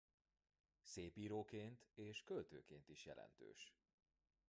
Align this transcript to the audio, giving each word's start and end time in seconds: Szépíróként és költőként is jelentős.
Szépíróként 0.81 1.87
és 1.95 2.23
költőként 2.23 2.89
is 2.89 3.05
jelentős. 3.05 3.73